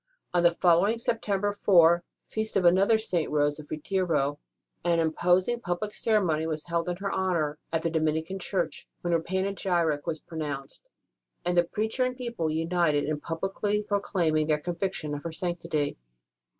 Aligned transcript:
On 0.33 0.41
the 0.41 0.55
following 0.55 0.97
September 0.97 1.53
4 1.53 2.03
(feast 2.27 2.55
of 2.57 2.63
WHAT 2.63 2.69
HAPPENED 2.69 2.77
AFTER 2.79 2.93
ROSE 3.29 3.59
S 3.59 3.65
DEATH 3.67 3.69
185 3.69 4.09
another 4.09 4.33
St. 4.33 4.33
Rose, 4.33 4.33
of 4.33 4.33
Viterbo) 4.89 4.93
an 4.93 4.99
imposing 4.99 5.59
public 5.59 5.93
ceremony 5.93 6.47
was 6.47 6.65
held 6.65 6.89
in 6.89 6.95
her 6.95 7.13
honour 7.13 7.59
at 7.71 7.83
the 7.83 7.89
Dominican 7.91 8.39
church, 8.39 8.87
when 9.01 9.13
her 9.13 9.21
panegyric 9.21 10.07
was 10.07 10.19
pronounced, 10.19 10.87
and 11.45 11.71
preacher 11.71 12.03
and 12.03 12.17
people 12.17 12.49
united 12.49 13.03
in 13.03 13.19
publicly 13.19 13.83
proclaim 13.83 14.35
ing 14.37 14.47
their 14.47 14.57
conviction 14.57 15.13
of 15.13 15.21
her 15.21 15.31
sanctity. 15.31 15.99